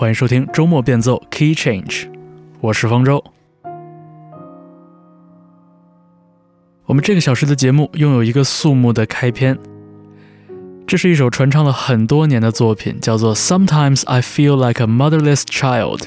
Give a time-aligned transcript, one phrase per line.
[0.00, 2.10] 欢迎收听周末变奏 Key Change，
[2.62, 3.22] 我是方舟。
[6.86, 9.58] 我们这个小时的节目拥有一个肃穆的开篇，
[10.86, 15.98] 这是一首传唱了很多年的作品，叫做《Sometimes I Feel Like a Motherless Child》。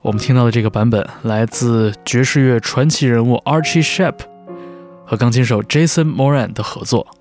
[0.00, 4.20] 我们听到的这个版本来自爵士乐传奇人物 Archie Shepp
[5.04, 7.15] 和钢琴手 Jason Moran 的合作。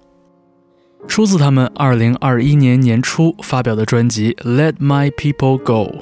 [1.07, 5.95] 出自他们二零二一年年初发表的专辑《Let My People Go》。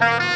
[0.00, 0.29] Bye.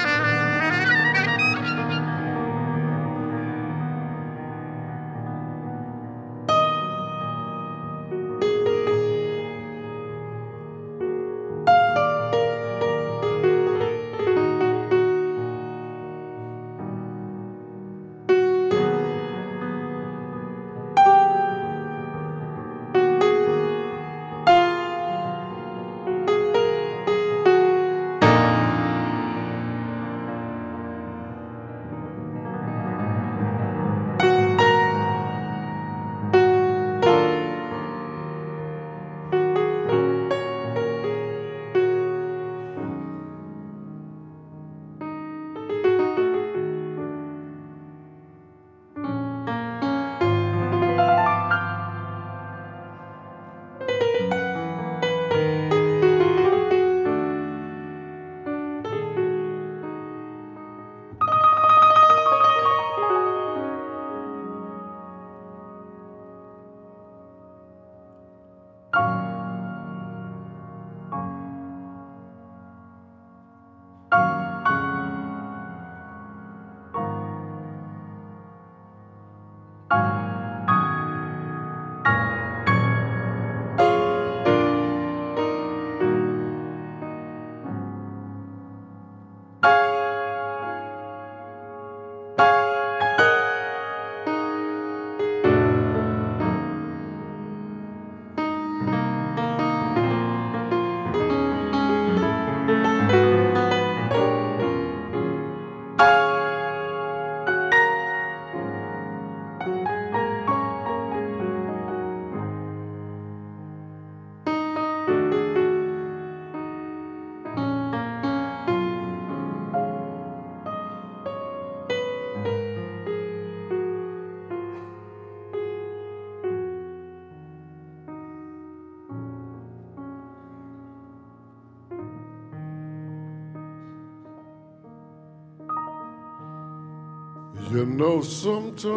[137.97, 138.91] Know, sometimes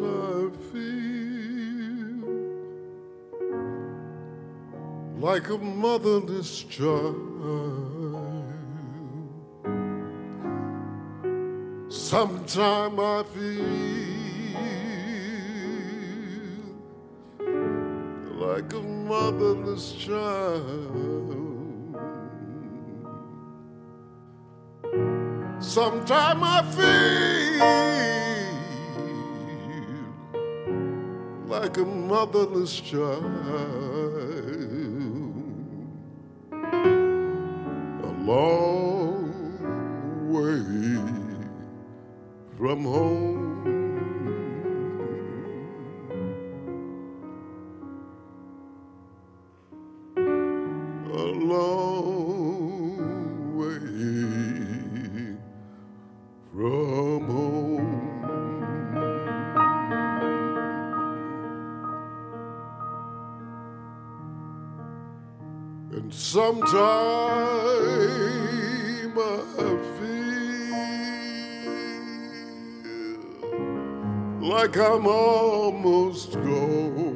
[0.00, 2.24] I feel
[5.20, 7.14] like a motherless child.
[11.88, 13.64] Sometimes I feel
[18.40, 21.43] like a motherless child.
[25.74, 27.58] Sometimes I feel
[31.48, 33.93] like a motherless child.
[65.94, 66.74] And sometime
[69.16, 70.78] I feel
[74.40, 77.14] like I'm almost gone.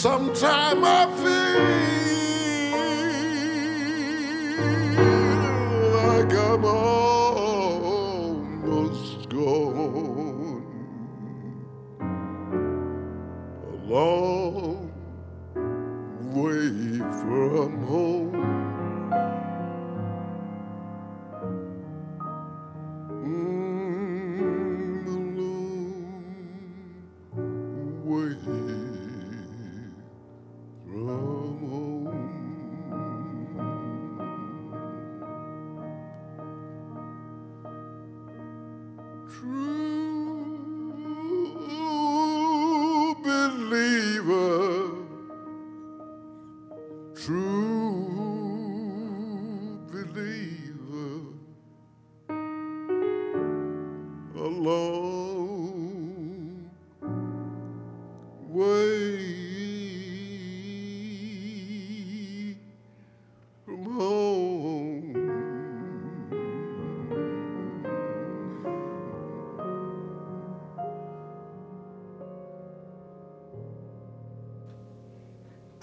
[0.00, 2.19] Sometime I feel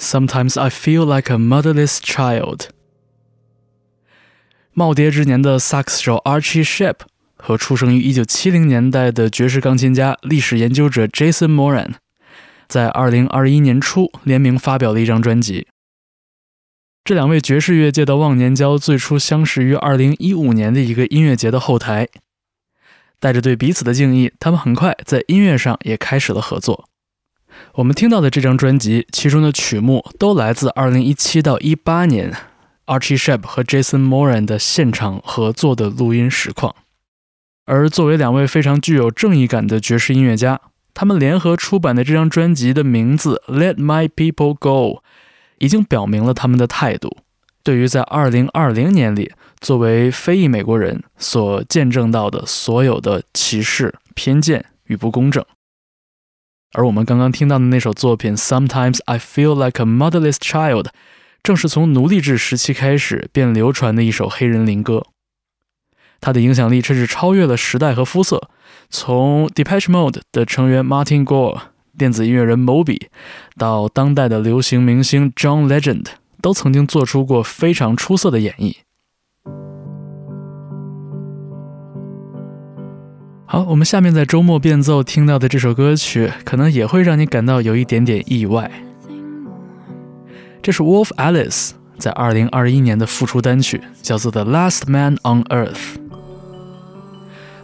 [0.08, 2.70] Sometimes I feel like a motherless child。
[4.74, 7.00] 耄耋之年的萨克斯手 Archie Shepp
[7.36, 11.96] 和出生于1970年代的爵士钢琴家、历史研究者 Jason Moran，
[12.70, 15.68] 在2021年初联名发表了一张专辑。
[17.04, 22.08] 这两位爵士乐界的忘年交最初相识于2015年的一个音乐节的后台，
[23.20, 26.88] 带着对彼此的敬意，他们很快在音乐上也开始了合作。
[27.74, 32.34] 我们听到的这张专辑，其中的曲目都来自2017到18年
[32.86, 36.76] Archie Shepp 和 Jason Moran 的现场合作的录音实况。
[37.66, 40.62] 而作为两位非常具有正义感的爵士音乐家，
[40.94, 44.70] 他们联合出版的这张专辑的名字《Let My People Go》
[45.58, 47.18] 已经表明了他们的态度，
[47.62, 55.44] 对于在2020年里作为非裔美国人所见证到的所有的歧视、偏见与不公正。
[56.78, 60.84] 而我们刚刚听到的那首作品《Sometimes I Feel Like a Motherless Child》，
[61.42, 65.08] 正是从奴隶制时期开始便流传的一首黑人灵歌。
[66.22, 68.52] 它的影响力甚至超越了时代和肤色，
[68.92, 71.62] 从 Depeche Mode 的成员 Martin Gore、
[71.98, 73.08] 电子音乐人 Moby，
[73.58, 76.06] 到当代的流行明星 John Legend，
[76.44, 78.76] 都曾经做出过非常出色的演绎。
[83.50, 88.70] 好，我们下面在周末变奏听到的这首歌曲，可能也会让你感到有一点点意外。
[90.62, 95.72] 这是 Wolf Alice 在二零二一年的复出单曲，叫做《The Last Man on Earth》。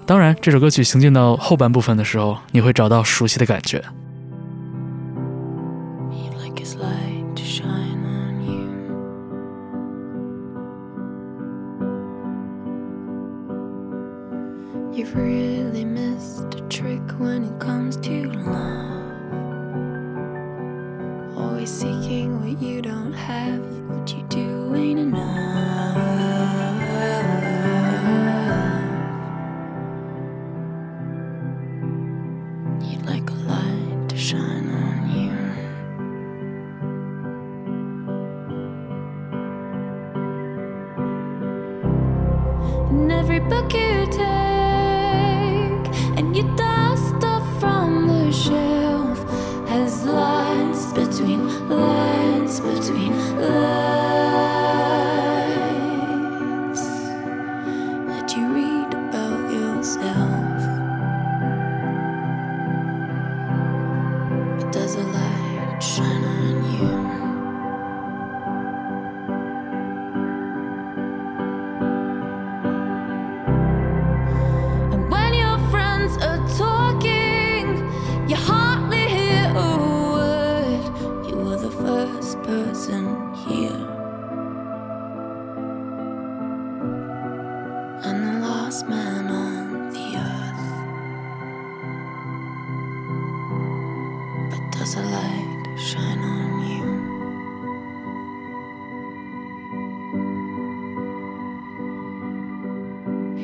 [0.06, 3.84] 当然，这首歌曲行进到后半部分的时候，你会找到熟悉的感觉。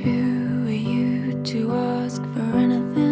[0.03, 3.08] Who are you to ask for anything?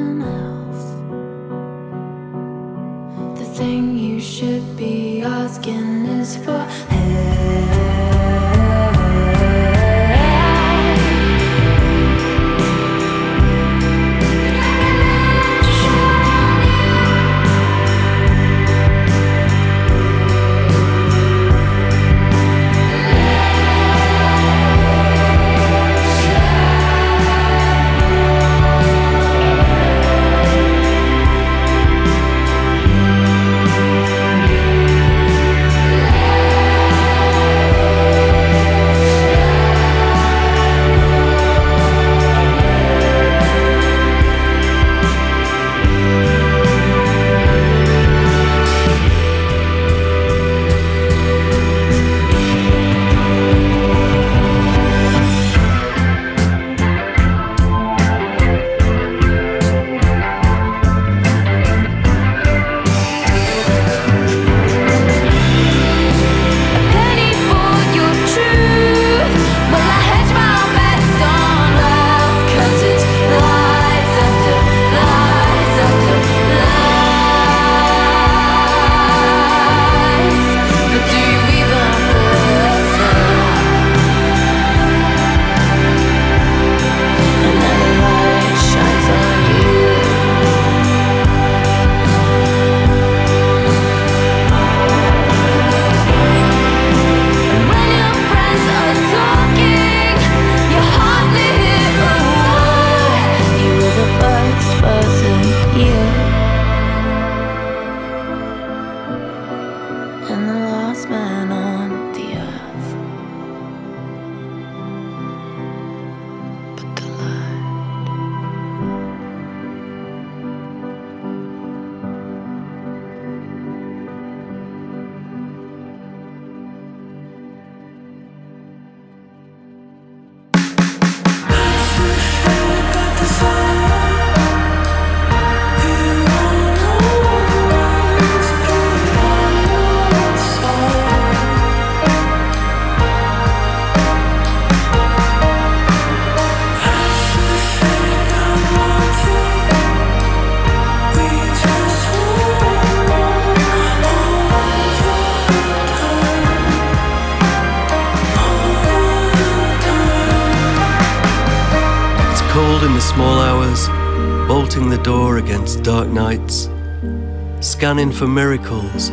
[167.77, 169.11] scanning for miracles,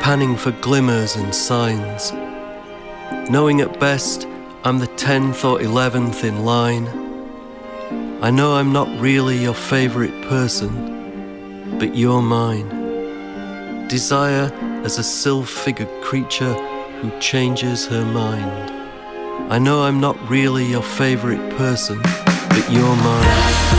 [0.00, 2.10] panning for glimmers and signs.
[3.28, 4.26] Knowing at best
[4.64, 6.86] I'm the 10th or 11th in line.
[8.22, 12.68] I know I'm not really your favourite person, but you're mine.
[13.88, 14.50] Desire
[14.84, 16.54] as a sylph figured creature
[17.02, 18.70] who changes her mind.
[19.52, 23.77] I know I'm not really your favourite person, but you're mine.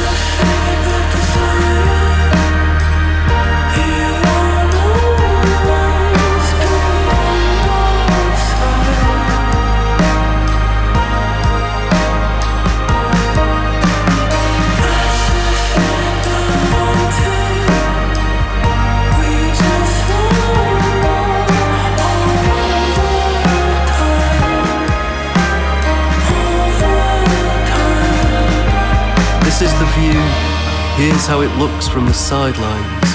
[31.30, 33.06] how it looks from the sidelines,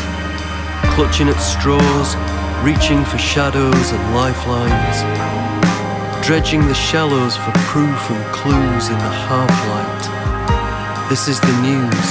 [0.94, 2.14] clutching at straws,
[2.62, 5.02] reaching for shadows and lifelines,
[6.24, 11.08] dredging the shallows for proof and clues in the half light.
[11.10, 12.06] This is the news,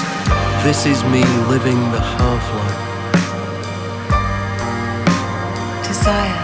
[0.65, 2.79] this is me living the half light.
[5.87, 6.42] Desire.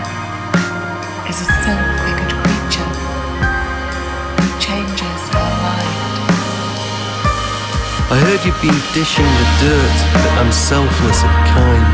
[8.30, 11.90] Heard you've been dishing the dirt but I'm selfless and kind.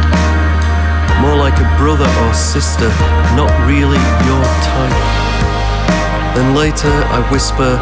[1.24, 2.90] More like a brother or sister,
[3.40, 5.00] not really your type.
[6.36, 7.80] Then later I whisper,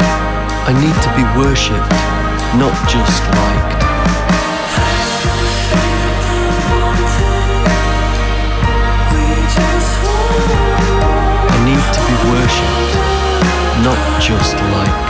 [0.70, 1.90] I need to be worshipped,
[2.54, 3.82] not just liked.
[11.54, 12.94] I need to be worshipped,
[13.82, 15.03] not just liked.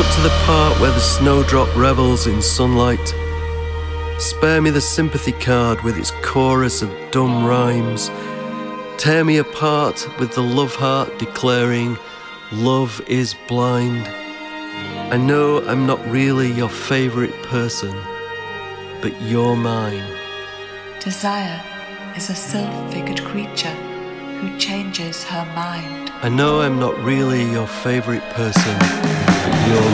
[0.00, 3.14] Cut to the part where the snowdrop revels in sunlight.
[4.18, 8.10] Spare me the sympathy card with its chorus of dumb rhymes.
[8.96, 11.98] Tear me apart with the love heart declaring,
[12.50, 14.08] Love is blind.
[15.12, 17.94] I know I'm not really your favorite person,
[19.02, 20.16] but you're mine.
[21.00, 21.62] Desire
[22.16, 23.76] is a self-figured creature
[24.38, 26.10] who changes her mind.
[26.22, 29.29] I know I'm not really your favorite person,
[29.60, 29.90] but you're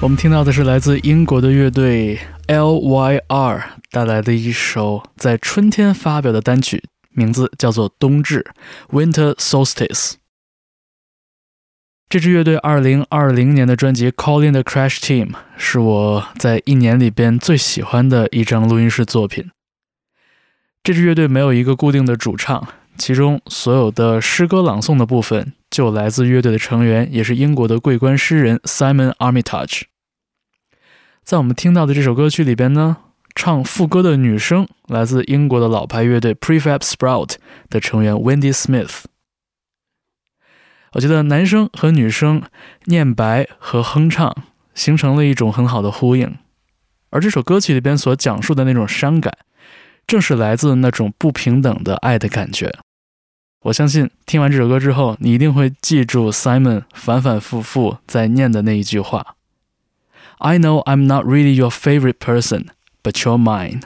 [0.00, 8.46] 我们听到的是来自英国的乐队 L.Y.R 带来的一首在春天发表的单曲，名字叫做《冬至》
[8.96, 10.12] （Winter Solstice）。
[12.08, 19.50] 这支乐队2020年的专辑《Calling the Crash Team》是我在一年里边最喜欢的一张录音室作品。
[20.84, 29.82] 这支乐队没有一个固定的主唱，其中所有的诗歌朗诵的部分就来自乐队的成员，也是英国的桂冠诗人 Simon Armitage。
[31.22, 32.96] 在我们听到的这首歌曲里边呢，
[33.36, 37.36] 唱副歌的女生来自英国的老牌乐队 Prefab Sprout
[37.70, 39.04] 的成员 Wendy Smith。
[40.94, 42.42] 我觉得男生和女生
[42.86, 44.34] 念白和哼唱
[44.74, 46.38] 形成了一种很好的呼应，
[47.10, 49.32] 而这首歌曲里边所讲述的那种伤感，
[50.08, 52.80] 正是来自那种不平等的爱的感觉。
[53.62, 59.34] 我相信听完这首歌之后，你一定会记住 Simon 反反复复在念的那一句话
[60.38, 62.68] ：“I know I'm not really your favorite person,
[63.02, 63.80] but you're mine。”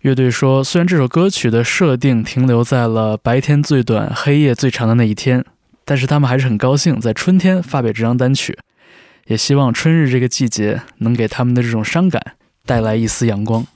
[0.00, 5.42] 乐队说，虽然这首歌曲的设定停留在了白天最短、黑夜最长的那一天，
[5.86, 8.58] 但是他们还是很高兴在春天发表这张单曲，
[9.28, 13.66] 也希望春日这个季节能给他们的这种伤感带来一丝阳光。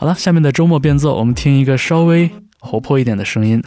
[0.00, 2.30] 好了，下面的周末变奏，我们听一个稍微
[2.60, 3.60] 活泼一点的声音，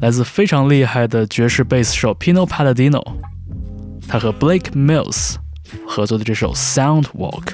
[0.00, 3.00] 来自非常厉害的爵士贝斯手 Pino Palladino，
[4.08, 5.36] 他和 Blake Mills
[5.86, 7.52] 合作的这首《Soundwalk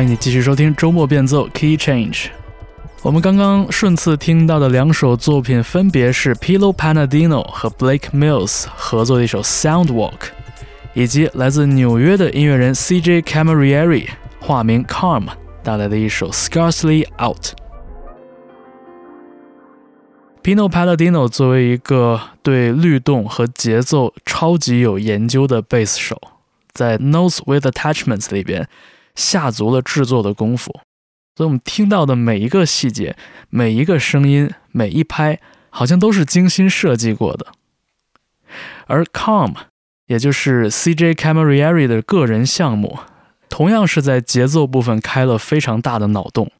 [0.00, 2.28] 欢迎你继续收听周末变奏 Key Change。
[3.02, 10.30] 我们刚刚顺次听到的两首作品分别是 Pilo Panadino 和 Blake Mills 合作的一首 Soundwalk，
[10.94, 14.08] 以及来自纽约的音乐人 CJ Camarieri
[14.40, 15.26] 化名 Calm
[15.62, 17.48] 带来的一首 Scarcely Out。
[20.42, 26.18] Pino Palladino 作为一个对律动和节奏超级有研究的贝斯手，
[26.72, 28.66] 在 Notes with Attachments 里边
[29.20, 30.72] 下足了制作的功夫，
[31.36, 33.14] 所以我们听到的每一个细节、
[33.50, 37.48] 每一个声音、每一拍，好像都是精心设计过的。
[38.86, 39.54] 而 Calm，
[40.06, 42.98] 也就是 CJ Camerieri 的个人项目，
[43.48, 46.50] 同样是在节奏部分开了非常大的脑洞。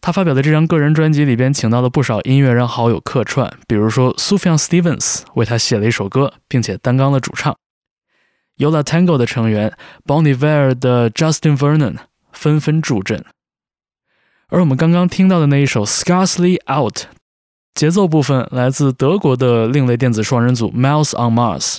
[0.00, 7.56] 他发表的这张个人专辑里边，请到了不少音乐人好友客串，比如说 Sufjan Stevens 为他写了一首歌，并且担纲了主唱。
[8.58, 11.96] Yola Tango 的成员 Bon Iver 的 Justin Vernon
[12.32, 13.24] 纷纷助阵。
[14.48, 17.06] 而我们刚刚听到的那一首 Scarcely Out，
[17.74, 21.78] 节奏部分来自德国的另类电子双人组 Miles on Mars。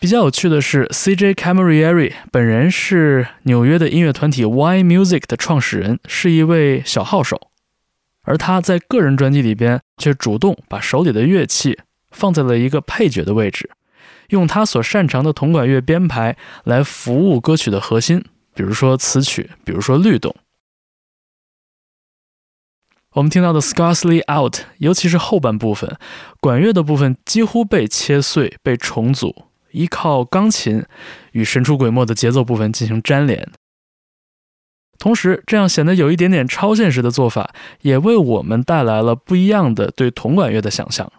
[0.00, 7.50] 比较有趣的是，CJ Camerieri 本人是纽约的音乐团体 Y Music 的创始人，是一位小号手，
[8.22, 13.70] 而他在个人专辑里边却主动把手里的乐器放在了一个配角的位置，
[14.28, 20.34] 用他所擅长的铜管乐编排来服务歌曲的核心，比如说词曲，比如说律动。
[23.12, 25.98] 我们听到的 Scarcely Out，尤其是后半部分，
[26.40, 29.44] 管乐的部分几乎被切碎、被重组。
[29.70, 30.84] 依靠钢琴
[31.32, 33.52] 与神出鬼没的节奏部分进行粘连，
[34.98, 41.12] 同时这样显得有一点点超现实的做法，也为我们带来了不一样的对铜管乐的想象。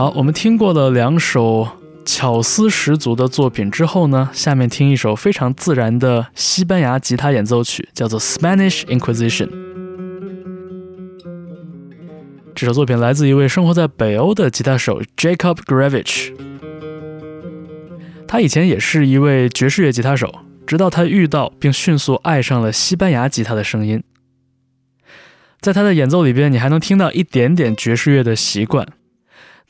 [0.00, 1.68] 好，我们听过了两首
[2.06, 9.46] 巧思十足的作品之后呢，下面听一首非常自然的西班牙吉他演奏曲，叫做《Spanish Inquisition》。
[12.54, 16.32] 这首作品来自一位生活在北欧的吉他手 Jacob Gravich。
[18.26, 20.34] 他以前也是一位爵士乐吉他手，
[20.66, 24.02] 直到他遇到并迅速爱上了西班牙吉他的声音。
[25.60, 28.88] 在他的演奏里边，你还能听到一点点爵士乐的习惯，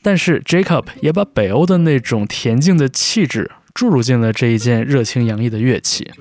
[0.01, 6.11] 但是 Jacob 也把北欧的那种恬静的气质注入进了这一件热情洋溢的乐器。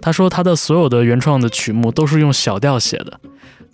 [0.00, 3.20] 他说，他的所有的原创的曲目都是用小调写的。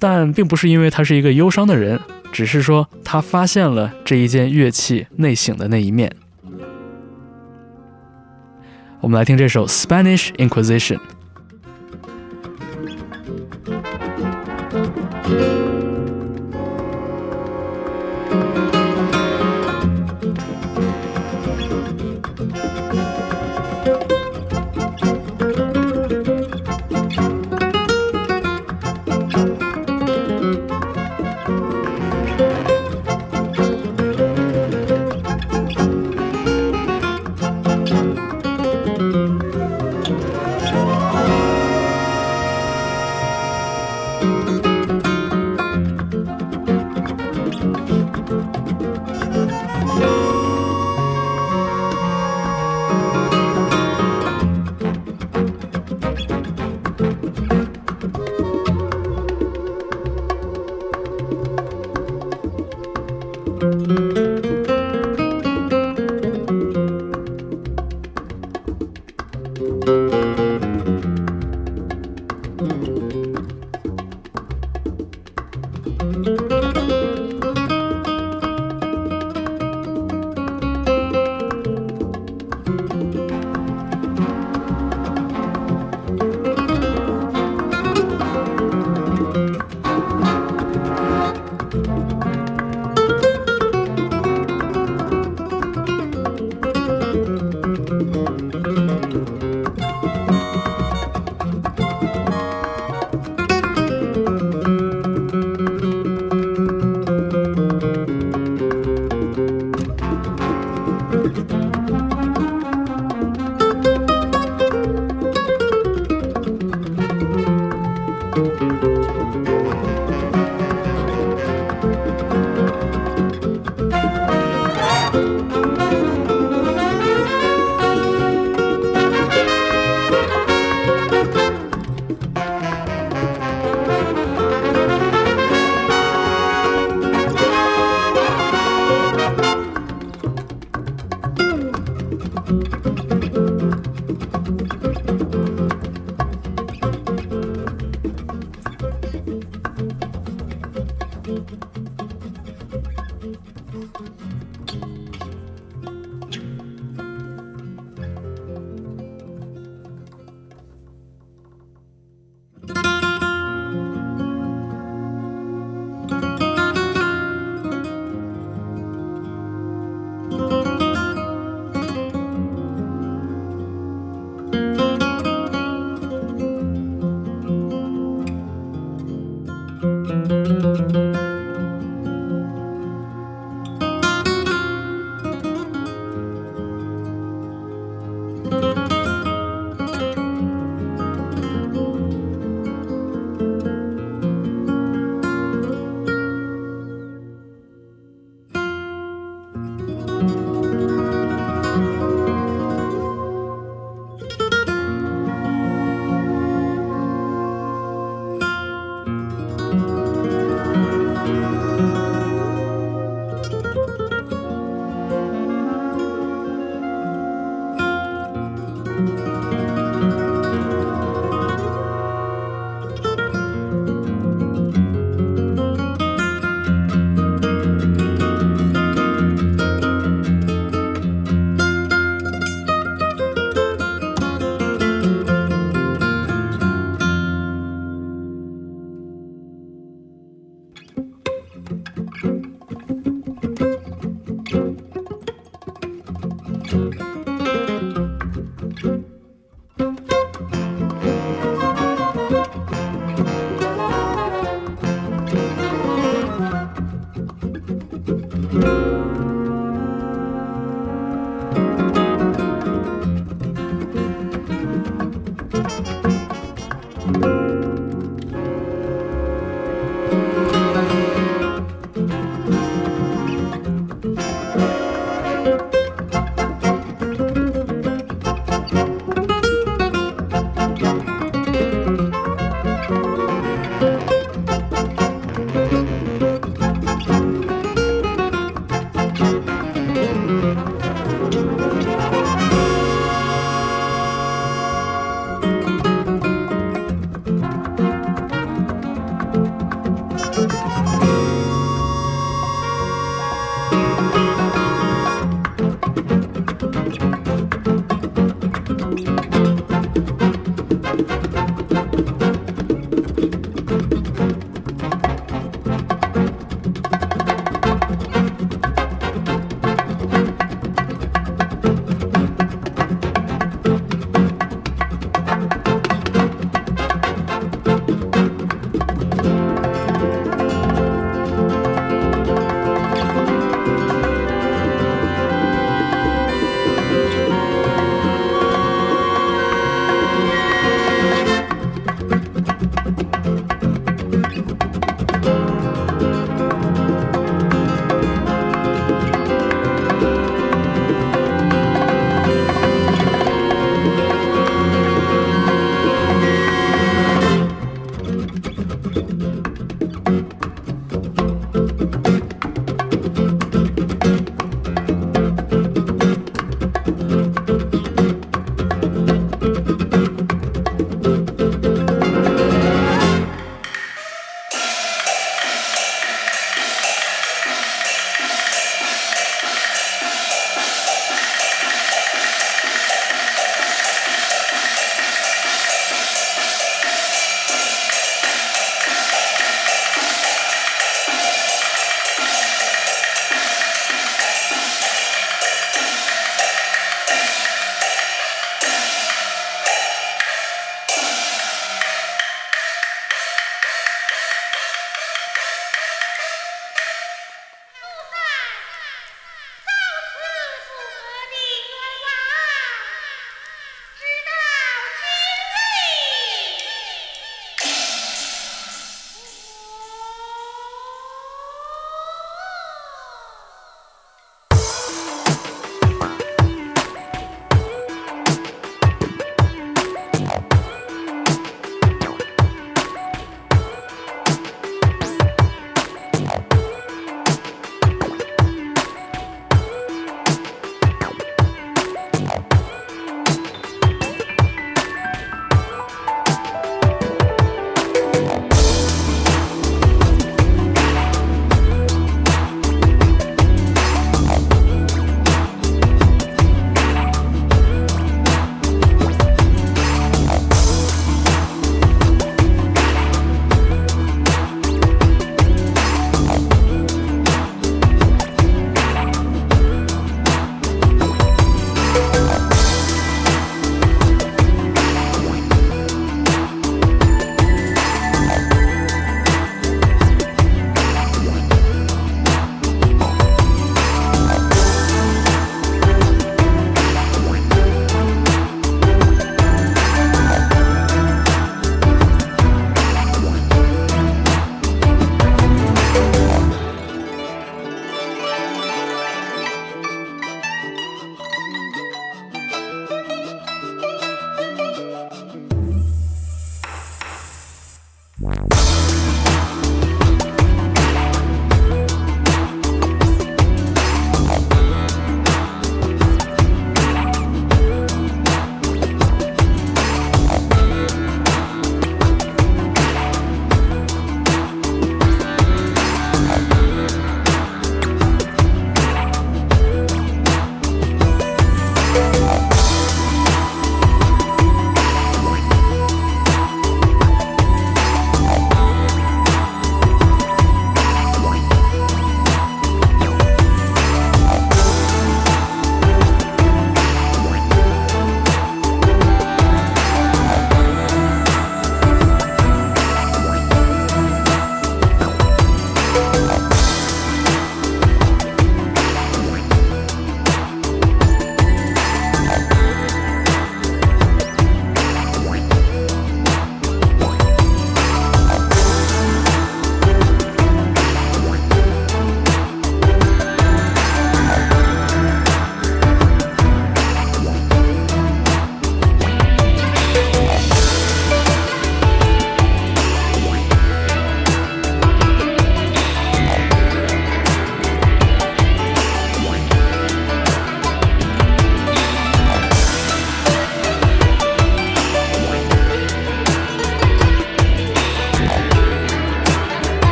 [0.00, 1.98] 但并不是因为他是一个忧伤的人，
[2.30, 6.14] 只是说他发现了这一件乐器内省的那一面。
[9.00, 10.98] 我们来听这首《Spanish Inquisition》。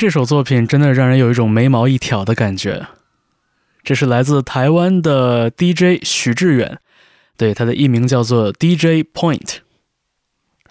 [0.00, 2.86] 这首作品，真的让人有一种眉毛一挑的感觉。
[3.82, 6.78] 这是来自台湾的 DJ 许志远，
[7.36, 9.56] 对他的艺名叫做 DJ Point。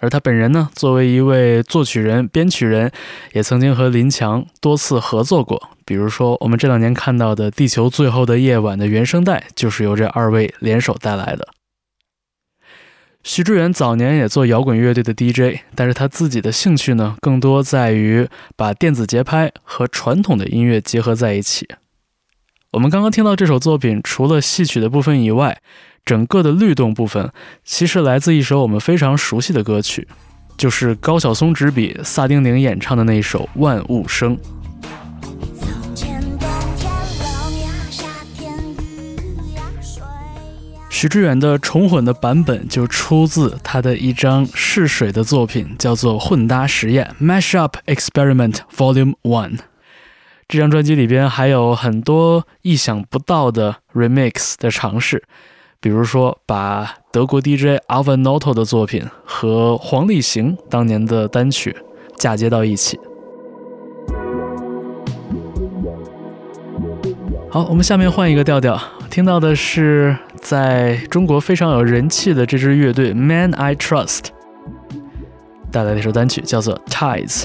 [0.00, 2.90] 而他本人呢，作为一位作曲人、编曲人，
[3.32, 5.70] 也曾经和林强多次合作过。
[5.84, 11.46] 比如说，我们这两年看到的《地球最后的夜晚》的原声带，就是由这二位联手带来的。
[13.22, 21.68] 徐志远早年也做摇滚乐队的 DJ，但是他自己的兴趣呢，更多在于把电子节拍和传统的音乐结合在一起。
[22.72, 25.60] 我们刚刚听到这首作品，除了戏曲的部分以外，
[26.04, 27.30] 整个的律动部分
[27.62, 30.08] 其实来自一首我们非常熟悉的歌曲，
[30.56, 34.34] 就是高晓松执笔、萨丁宁演唱的那一首《万物生》。
[41.00, 49.56] 许志远的重混的版本就出自他的一张试水的作品，叫做《混搭实验 （Mashup Experiment Volume One）》。
[50.46, 55.24] 这张专辑里边还有很多意想不到的 remix 的尝试，
[55.80, 61.74] 比如说把德国 DJ Alvin Noto 的作品和黄立行当年的单曲
[62.18, 63.00] 嫁接到一起。
[67.50, 68.78] 好，我们下面换一个调调，
[69.08, 74.26] 听到的是在中国非常有人气的这支乐队 Man I Trust
[75.70, 77.44] 带来的一首单曲，叫做《Tides》。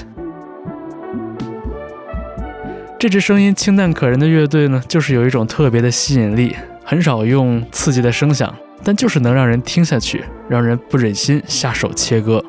[2.98, 12.42] 这支声音清淡可人的乐队呢，就是有一种特别的吸引力，很少用刺激的声响，但就是能让人听下去，让人不忍心下手切割。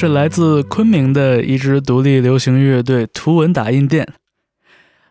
[0.00, 4.08] 是来自昆明的一支独立流行乐队图文打印店。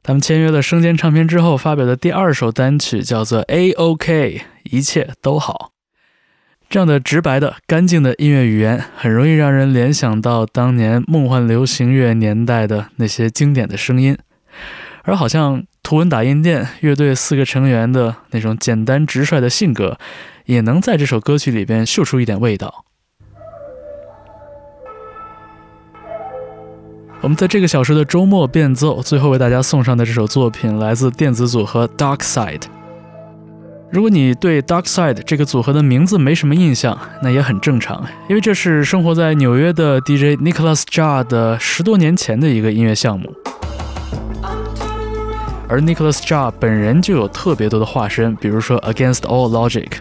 [0.01, 5.73] 他们签约了生煎唱片之后发表的第二首单曲叫做《A OK》，一切都好。
[6.71, 14.17] 这样的直白的、干净的音乐语言，很容易让人联想到当年梦幻流行乐年代的那些经典的声音。
[15.03, 19.99] 而好像图文打印店乐队四个成员的那种简单直率的性格，
[20.45, 22.85] 也能在这首歌曲里边嗅出一点味道。
[27.21, 32.61] 我们在这个小时的周末变奏，最后为大家送上的这首作品来自电子组合 Dark Side。
[33.91, 43.29] 如果你对 Dark Side 这个组合的名字没什么印象，那也很正常，因为这是生活在纽约的 DJ Nicholas Jar 的十多年前的一个音乐项目。
[45.67, 49.91] 而 Nicholas Jar 本人就有特别多的化身，比如说 Against All Logic。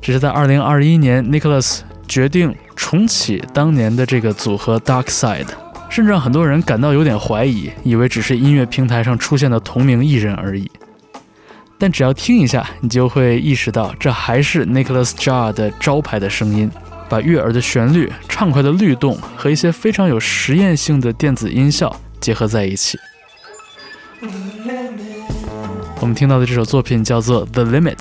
[0.00, 5.46] 只是在2021年，Nicholas 决定重启当年的这个组合 Dark Side，
[5.90, 10.70] 甚至让很多人感到有点怀疑，以为只是音乐平台上出现的同名艺人而已。
[11.76, 16.70] 但只要听一下，你就会意识到，这还是 Nicholas Jar 的招牌的声音，
[17.08, 22.98] 把悦耳的旋律、畅快的律动和一些非常有实验性的电子音效结合在一起。
[26.00, 27.96] 我们听到的这首作品叫做《The Limit》。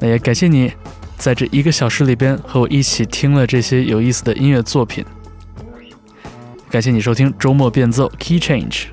[0.00, 0.72] 那也感谢你
[1.16, 5.04] 在这一个小时里边和我一起听了这些有意思的音乐作品。
[6.74, 8.86] 感谢你收听周末变奏 Key Change，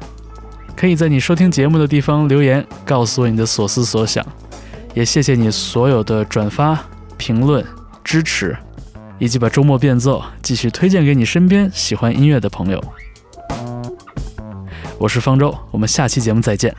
[0.76, 4.24] 可以在你收听节目的地方留言，告诉我你的所思所想。
[4.94, 6.78] 也谢谢你所有的转发、
[7.18, 7.66] 评论、
[8.04, 8.56] 支持，
[9.18, 12.80] 以及把周末变奏继续推荐给你身边喜欢音乐的朋友。
[15.00, 16.72] 我是方舟，我们下期节目再见。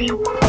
[0.00, 0.39] you want.